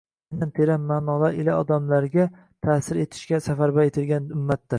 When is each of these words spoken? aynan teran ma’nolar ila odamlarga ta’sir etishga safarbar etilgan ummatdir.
aynan 0.35 0.53
teran 0.59 0.87
ma’nolar 0.91 1.37
ila 1.43 1.57
odamlarga 1.65 2.27
ta’sir 2.69 3.03
etishga 3.05 3.43
safarbar 3.51 3.91
etilgan 3.93 4.31
ummatdir. 4.39 4.69